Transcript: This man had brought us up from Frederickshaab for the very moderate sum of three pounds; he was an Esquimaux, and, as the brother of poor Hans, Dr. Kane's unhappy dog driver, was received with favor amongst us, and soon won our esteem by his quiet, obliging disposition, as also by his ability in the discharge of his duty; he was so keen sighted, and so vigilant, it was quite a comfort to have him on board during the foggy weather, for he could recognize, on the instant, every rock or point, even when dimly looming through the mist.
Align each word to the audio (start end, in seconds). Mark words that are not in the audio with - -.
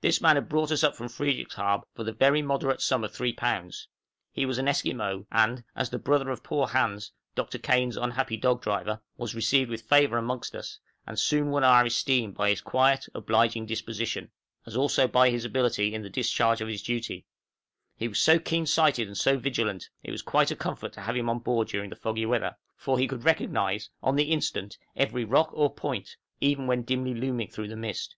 This 0.00 0.20
man 0.20 0.34
had 0.34 0.48
brought 0.48 0.72
us 0.72 0.82
up 0.82 0.96
from 0.96 1.06
Frederickshaab 1.06 1.84
for 1.94 2.02
the 2.02 2.10
very 2.12 2.42
moderate 2.42 2.82
sum 2.82 3.04
of 3.04 3.12
three 3.14 3.32
pounds; 3.32 3.86
he 4.32 4.44
was 4.44 4.58
an 4.58 4.66
Esquimaux, 4.66 5.26
and, 5.30 5.62
as 5.76 5.90
the 5.90 5.98
brother 6.00 6.30
of 6.30 6.42
poor 6.42 6.66
Hans, 6.66 7.12
Dr. 7.36 7.58
Kane's 7.58 7.96
unhappy 7.96 8.36
dog 8.36 8.62
driver, 8.62 9.00
was 9.16 9.36
received 9.36 9.70
with 9.70 9.82
favor 9.82 10.18
amongst 10.18 10.56
us, 10.56 10.80
and 11.06 11.16
soon 11.16 11.50
won 11.50 11.62
our 11.62 11.84
esteem 11.84 12.32
by 12.32 12.50
his 12.50 12.60
quiet, 12.62 13.06
obliging 13.14 13.64
disposition, 13.64 14.32
as 14.66 14.74
also 14.76 15.06
by 15.06 15.30
his 15.30 15.44
ability 15.44 15.94
in 15.94 16.02
the 16.02 16.10
discharge 16.10 16.60
of 16.60 16.66
his 16.66 16.82
duty; 16.82 17.24
he 17.96 18.08
was 18.08 18.20
so 18.20 18.40
keen 18.40 18.66
sighted, 18.66 19.06
and 19.06 19.16
so 19.16 19.38
vigilant, 19.38 19.88
it 20.02 20.10
was 20.10 20.20
quite 20.20 20.50
a 20.50 20.56
comfort 20.56 20.94
to 20.94 21.02
have 21.02 21.14
him 21.16 21.28
on 21.30 21.38
board 21.38 21.68
during 21.68 21.90
the 21.90 21.94
foggy 21.94 22.26
weather, 22.26 22.56
for 22.74 22.98
he 22.98 23.06
could 23.06 23.22
recognize, 23.22 23.88
on 24.02 24.16
the 24.16 24.32
instant, 24.32 24.78
every 24.96 25.22
rock 25.24 25.50
or 25.52 25.72
point, 25.72 26.16
even 26.40 26.66
when 26.66 26.82
dimly 26.82 27.14
looming 27.14 27.46
through 27.48 27.68
the 27.68 27.76
mist. 27.76 28.16